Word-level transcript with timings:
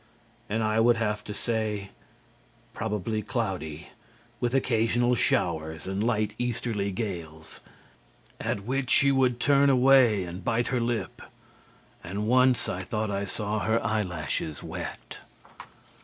And 0.49 0.63
I 0.63 0.79
would 0.79 0.97
have 0.97 1.23
to 1.25 1.31
say 1.31 1.91
'Probably 2.73 3.21
cloudy, 3.21 3.89
with 4.39 4.55
occasional 4.55 5.13
showers 5.13 5.85
and 5.85 6.03
light 6.03 6.33
easterly 6.39 6.89
gales.' 6.91 7.59
At 8.39 8.61
which 8.61 8.89
she 8.89 9.11
would 9.11 9.39
turn 9.39 9.69
away 9.69 10.23
and 10.23 10.43
bite 10.43 10.69
her 10.69 10.81
lip, 10.81 11.21
and 12.03 12.25
once 12.27 12.67
I 12.67 12.81
thought 12.83 13.11
I 13.11 13.25
saw 13.25 13.59
her 13.59 13.79
eye 13.85 14.01
lashes 14.01 14.63
wet. 14.63 15.19